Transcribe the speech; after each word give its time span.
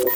You 0.00 0.06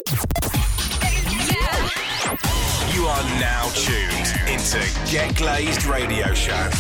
are 3.05 3.25
now 3.39 3.69
tuned 3.75 4.33
into 4.49 4.81
Get 5.11 5.37
Glazed 5.37 5.85
Radio 5.85 6.33
Show. 6.33 6.71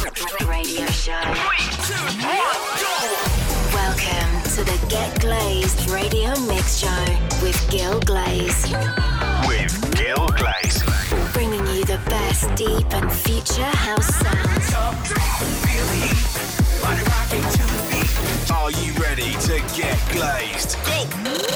Radio 0.48 0.86
show. 0.86 1.12
Welcome 3.74 4.42
to 4.54 4.64
the 4.64 4.86
Get 4.88 5.20
Glazed 5.20 5.90
Radio 5.90 6.30
Mix 6.46 6.78
Show 6.78 7.04
with 7.42 7.70
Gil 7.70 8.00
Glaze. 8.00 8.72
With 9.46 9.94
Gil 9.98 10.26
Glaze. 10.28 10.82
Bringing 11.34 11.66
you 11.76 11.84
the 11.84 12.00
best 12.06 12.54
deep 12.54 12.90
and 12.94 13.12
future 13.12 13.64
house 13.64 14.14
sounds. 14.14 14.72
Are 18.50 18.70
you 18.70 18.92
ready 18.94 19.32
to 19.42 19.60
get 19.76 19.98
glazed? 20.10 20.78
Go! 20.86 21.04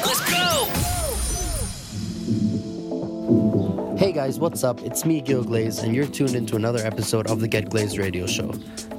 Let's 0.05 0.21
go! 0.31 0.98
Hey 3.29 4.13
guys, 4.13 4.39
what's 4.39 4.65
up? 4.65 4.81
It's 4.81 5.05
me, 5.05 5.21
Gil 5.21 5.45
Glaze, 5.45 5.81
and 5.81 5.95
you're 5.95 6.07
tuned 6.07 6.35
into 6.35 6.57
another 6.57 6.79
episode 6.79 7.27
of 7.27 7.41
the 7.41 7.49
Get 7.49 7.69
Glazed 7.69 7.99
radio 7.99 8.27
show. 8.27 8.53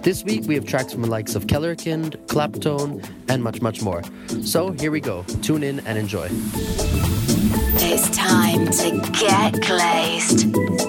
This 0.04 0.24
week 0.24 0.44
we 0.46 0.54
have 0.54 0.68
tracks 0.68 0.94
from 0.94 1.02
the 1.02 1.10
likes 1.10 1.34
of 1.34 1.48
Kellerkind, 1.48 2.16
Claptone, 2.28 3.04
and 3.28 3.44
much, 3.44 3.60
much 3.60 3.82
more. 3.82 4.04
So 4.44 4.72
here 4.74 4.92
we 4.92 5.00
go. 5.00 5.24
Tune 5.42 5.64
in 5.64 5.80
and 5.88 5.98
enjoy. 5.98 6.28
It's 7.82 8.16
time 8.16 8.68
to 8.68 9.12
get 9.20 9.60
glazed. 9.64 10.89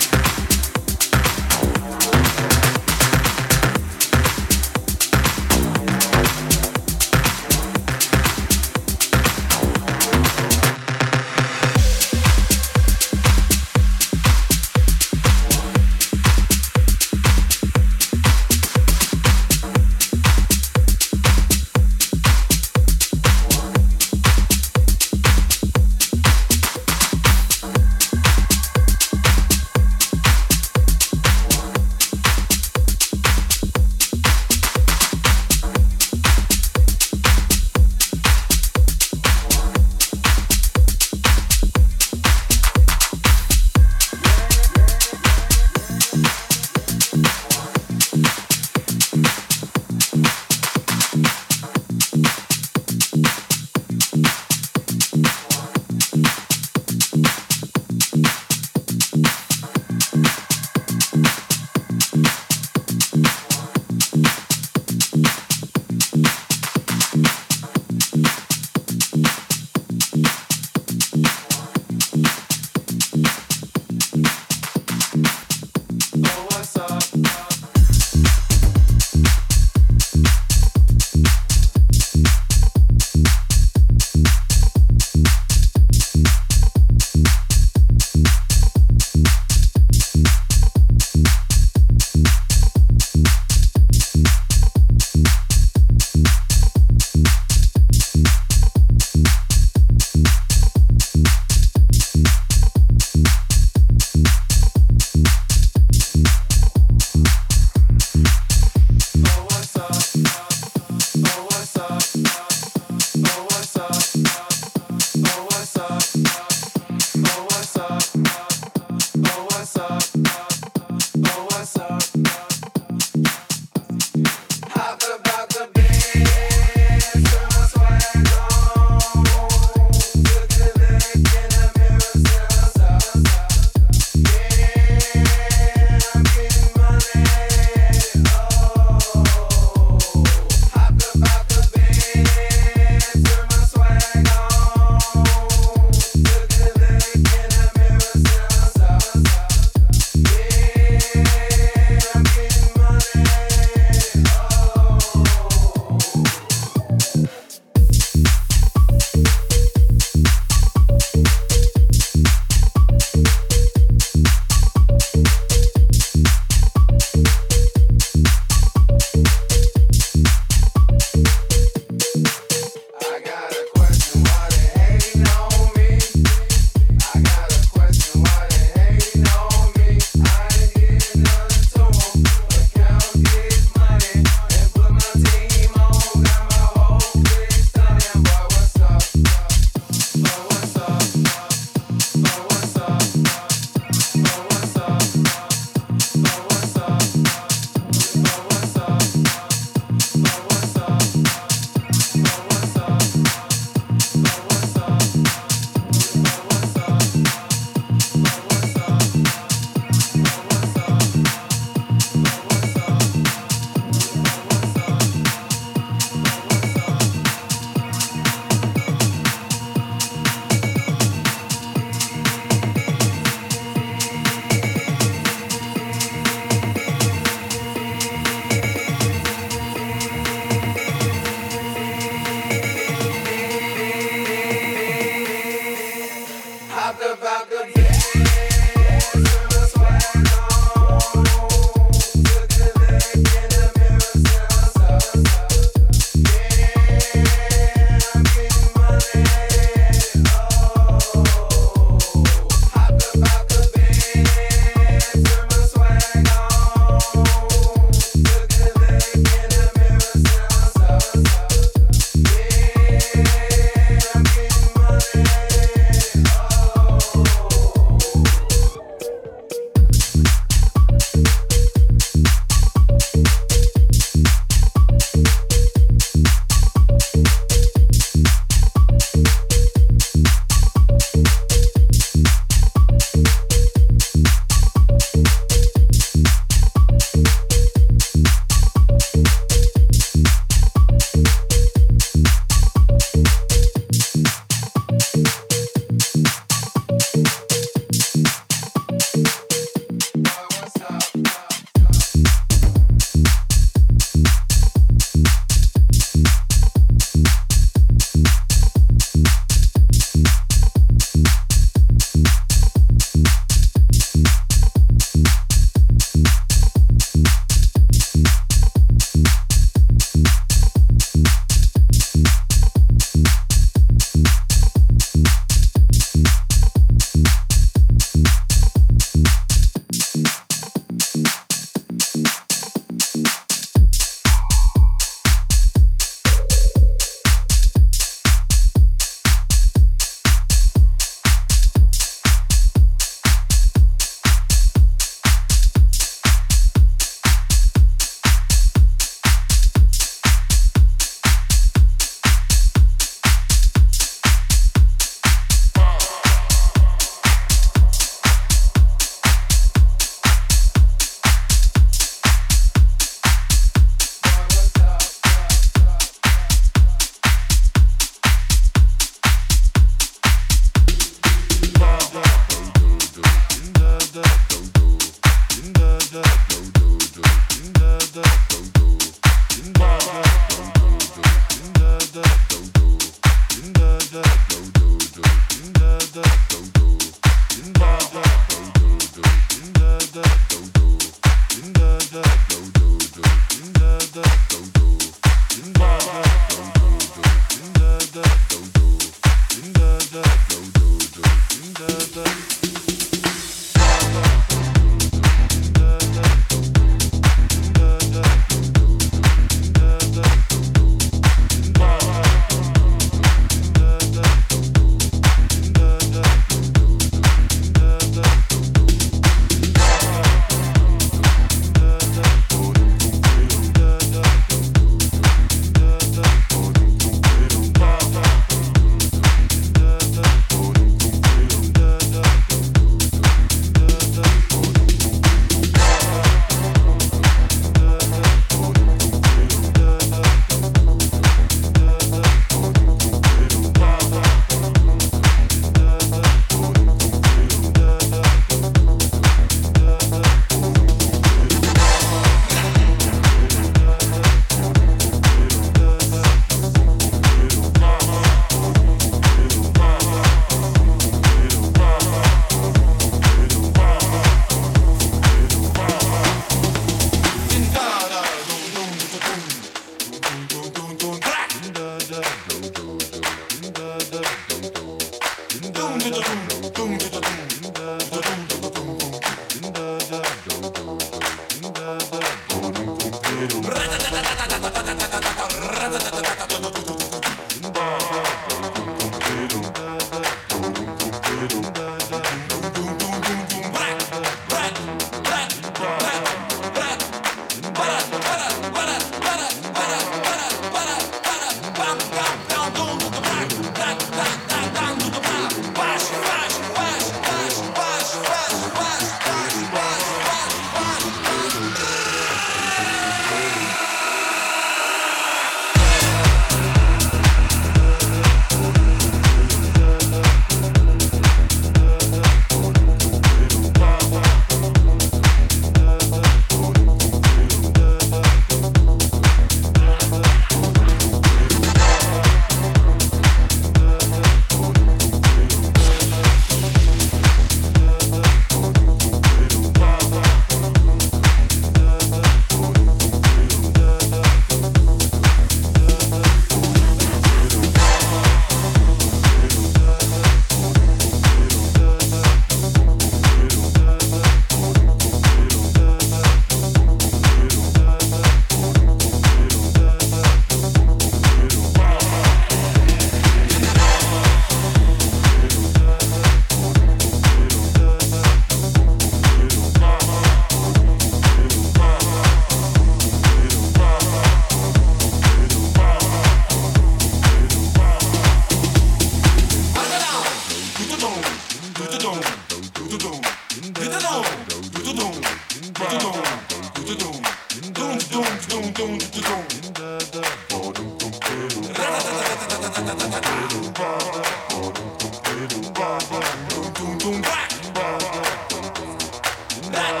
Back. 599.71 600.00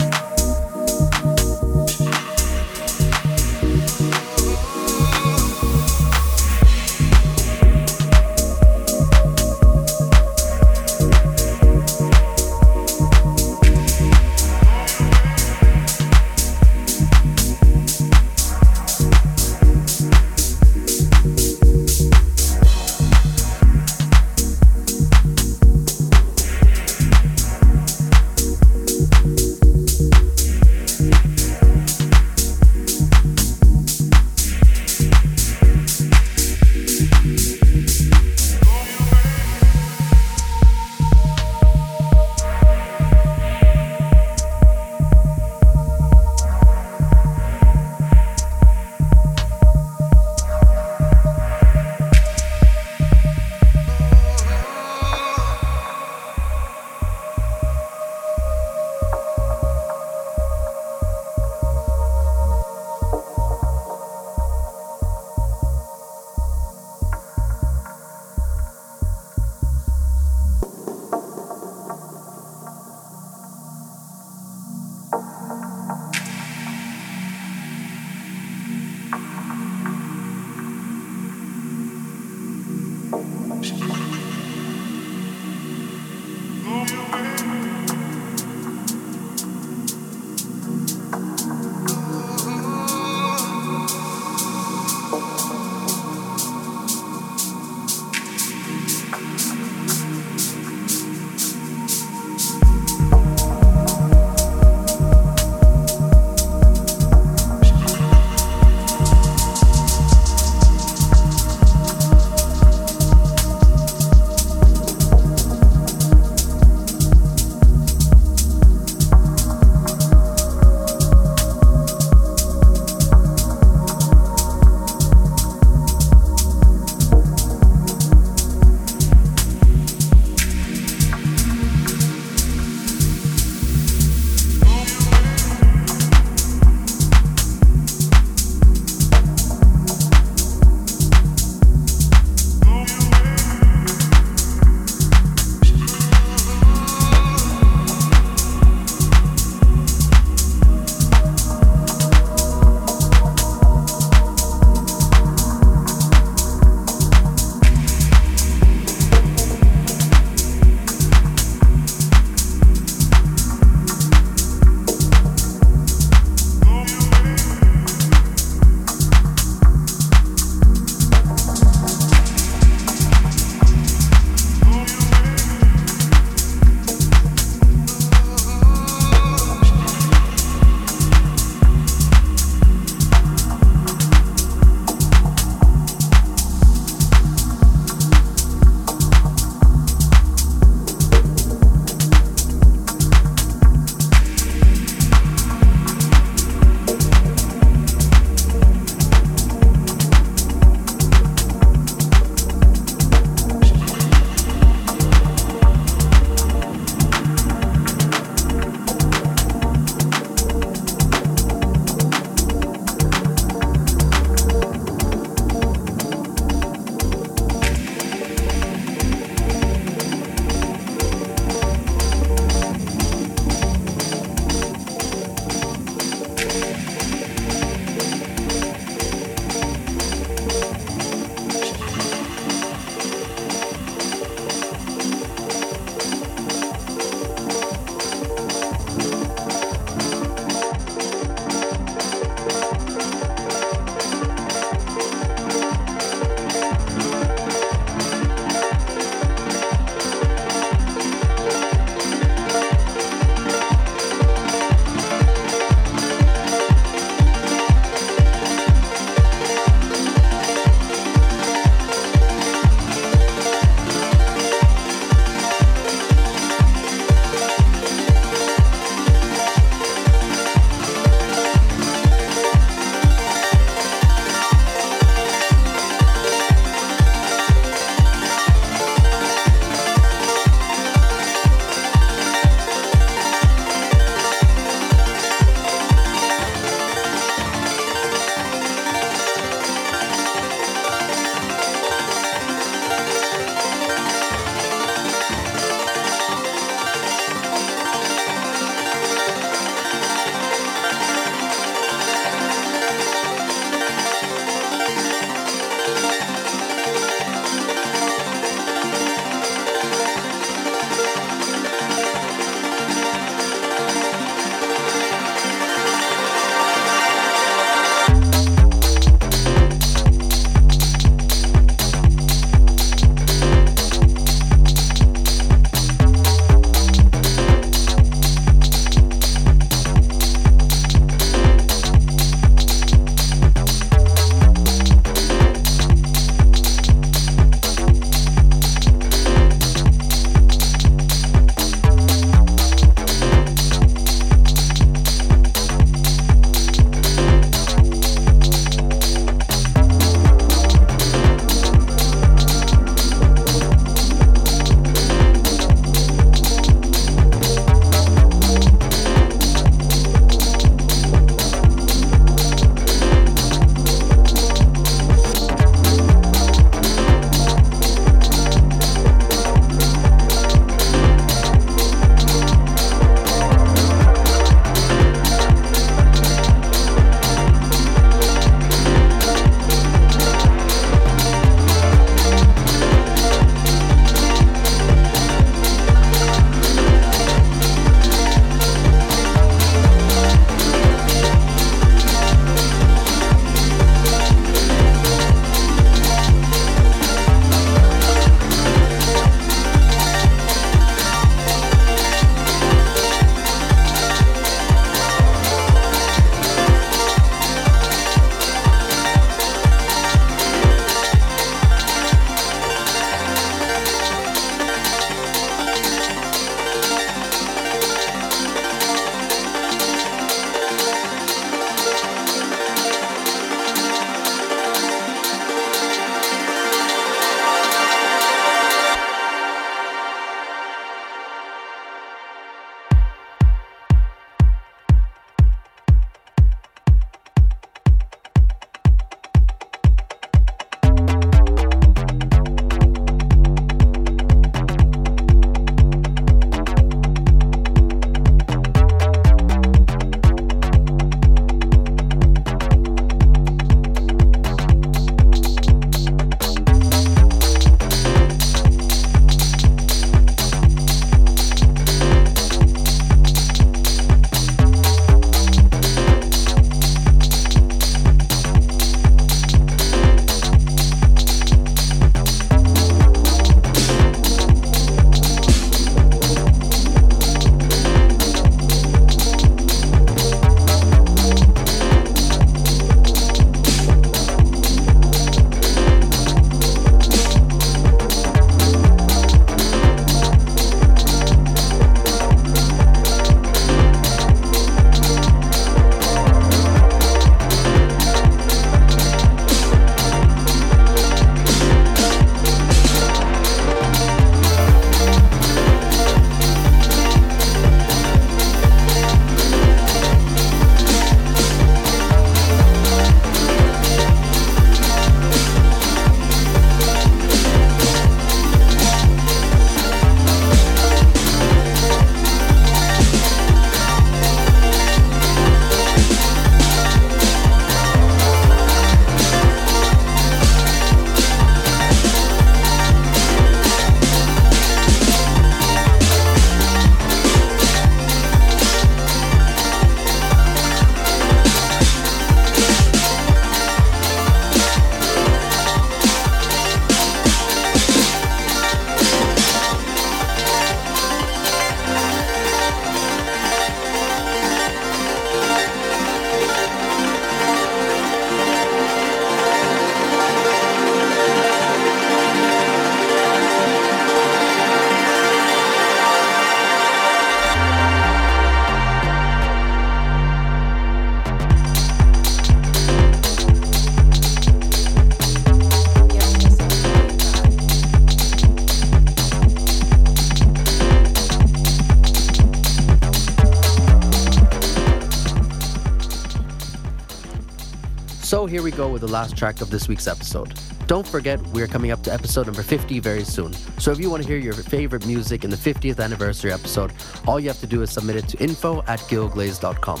Go 588.78 588.88
with 588.88 589.02
the 589.02 589.08
last 589.08 589.36
track 589.36 589.60
of 589.60 589.70
this 589.70 589.88
week's 589.88 590.06
episode. 590.06 590.56
Don't 590.86 591.06
forget, 591.06 591.44
we're 591.48 591.66
coming 591.66 591.90
up 591.90 592.00
to 592.04 592.12
episode 592.12 592.46
number 592.46 592.62
50 592.62 593.00
very 593.00 593.24
soon. 593.24 593.52
So 593.78 593.90
if 593.90 593.98
you 593.98 594.08
want 594.08 594.22
to 594.22 594.28
hear 594.28 594.38
your 594.38 594.54
favorite 594.54 595.04
music 595.04 595.42
in 595.42 595.50
the 595.50 595.56
50th 595.56 595.98
anniversary 595.98 596.52
episode, 596.52 596.92
all 597.26 597.40
you 597.40 597.48
have 597.48 597.58
to 597.58 597.66
do 597.66 597.82
is 597.82 597.90
submit 597.90 598.14
it 598.14 598.28
to 598.28 598.38
info 598.38 598.82
at 598.86 599.00
gilglaze.com. 599.00 600.00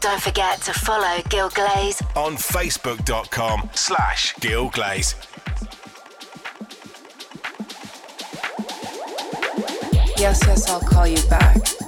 Don't 0.00 0.20
forget 0.20 0.60
to 0.60 0.72
follow 0.74 1.22
Gil 1.30 1.48
Glaze 1.48 2.02
on 2.14 2.36
facebook.com 2.36 3.70
slash 3.74 4.34
gilglaze. 4.34 5.14
Yes, 10.18 10.40
yes, 10.46 10.68
I'll 10.68 10.80
call 10.80 11.06
you 11.06 11.22
back. 11.30 11.85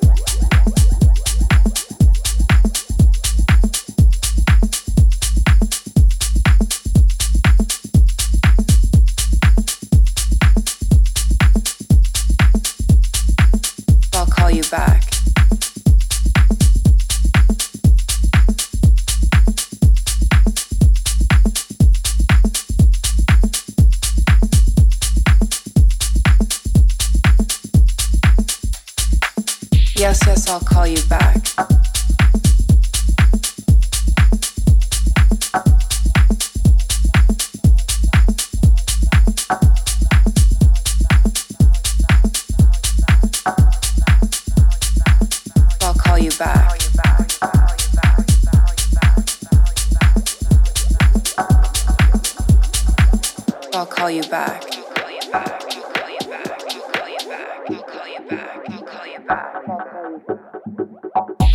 Back. 54.29 54.63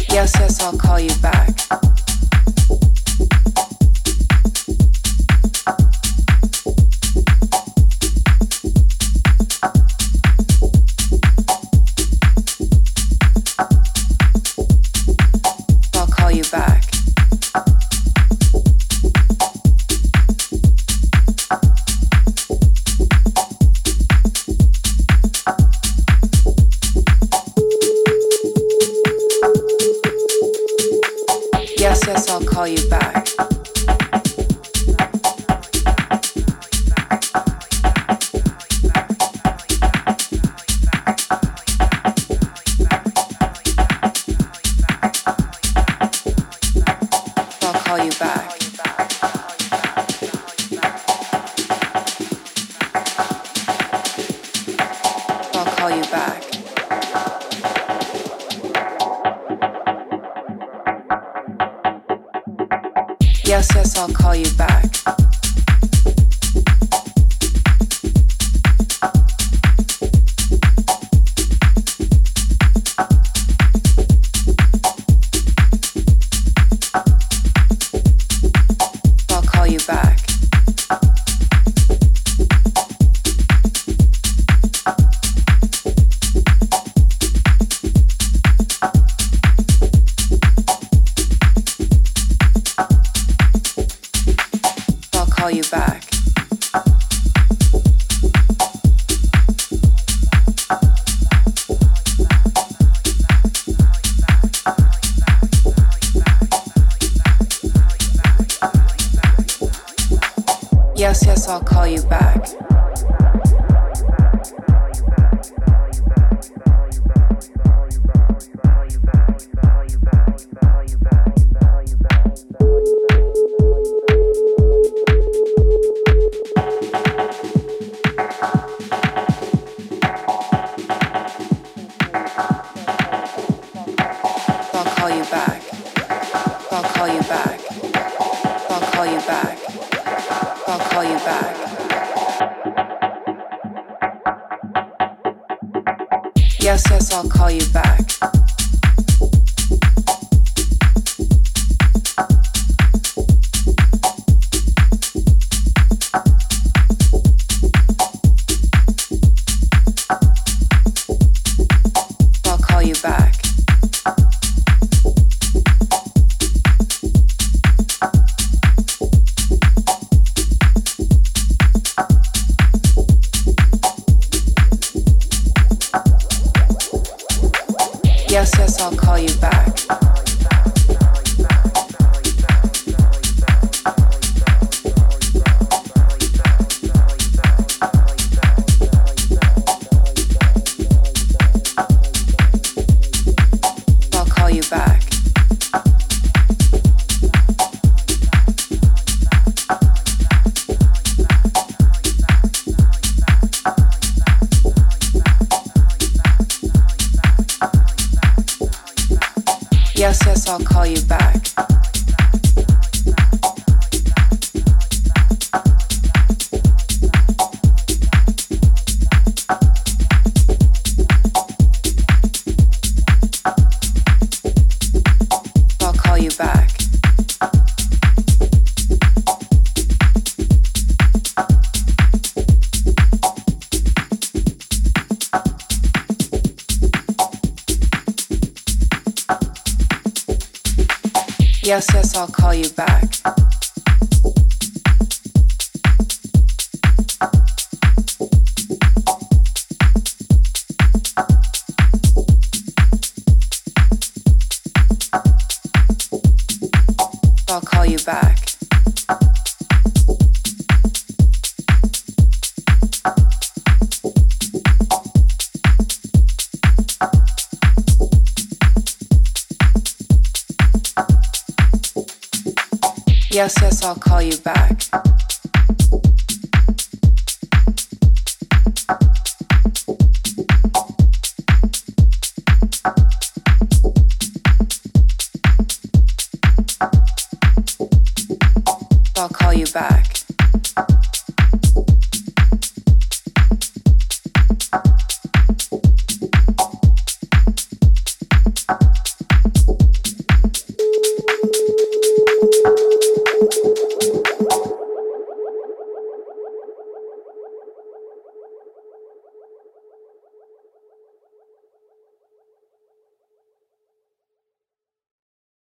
Yes, 0.09 0.31
yes, 0.39 0.61
I'll 0.61 0.77